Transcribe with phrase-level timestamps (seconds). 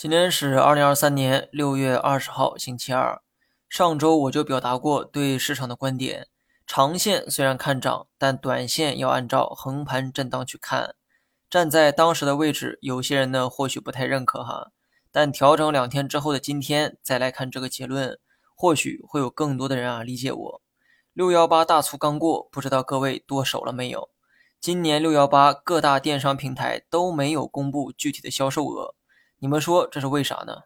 [0.00, 3.20] 今天是二零二三年六月二十号，星期二。
[3.68, 6.26] 上周我就表达过对市场的观点：
[6.66, 10.94] 长线虽然看涨，但短线要按照横盘震荡去看。
[11.50, 14.70] 站在当时的位置，有些人呢或许不太认可哈，
[15.12, 18.18] 但调整两天之后的今天再来看这个结论，
[18.54, 20.62] 或许会有更多的人啊理解我。
[21.12, 24.08] 六幺八大促刚过，不知道各位剁手了没有？
[24.62, 28.94] 今年六幺八各大电商平台都没有公布具体的销售额。
[29.42, 30.64] 你们说这是为啥呢？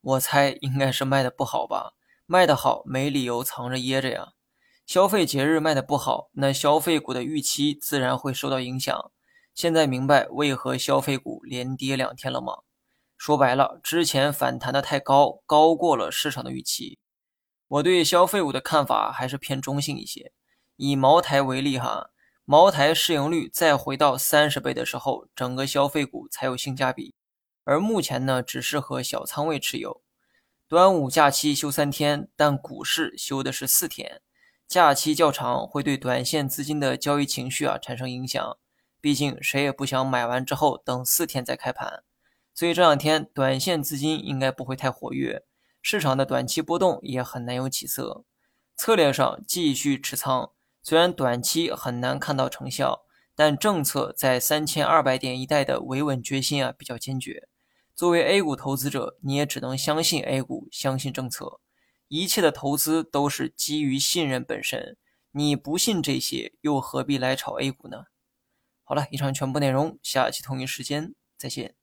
[0.00, 1.94] 我猜应该是卖的不好吧？
[2.26, 4.34] 卖的好没理由藏着掖着呀。
[4.86, 9.10] 消费节日卖的不好，那消费股的预期自然会受到影响。
[9.52, 12.58] 现在明白为何消费股连跌两天了吗？
[13.18, 17.00] 说白了，之前反弹的太高，高过了市场的预期。
[17.66, 20.30] 我对消费股的看法还是偏中性一些。
[20.76, 22.10] 以茅台为例哈，
[22.44, 27.12] 茅台市盈率再回到三十倍的时候，整个消费股才有性价比。
[27.64, 30.02] 而目前呢，只适合小仓位持有。
[30.68, 34.22] 端午假期休三天，但股市休的是四天，
[34.66, 38.56] 假期较长会对短线资金的交易情绪啊产生影响。
[39.00, 42.02] 毕竟谁也不想买完之后等四天再开盘，
[42.54, 45.44] 所以这两天短线资金应该不会太活跃，
[45.82, 48.24] 市场的短期波动也很难有起色。
[48.76, 53.02] 策略上继续持仓，虽然短期很难看到成效，
[53.36, 57.46] 但政策在三千二百点一带的维稳决心啊比较坚决。
[57.94, 61.60] 作为 A 股投资者，你也只能相信 A 股，相信政策。
[62.08, 64.96] 一切的投资都是基于信任本身。
[65.30, 68.04] 你不信这些，又何必来炒 A 股呢？
[68.82, 71.76] 好了，以上全部内容，下期同一时间再见。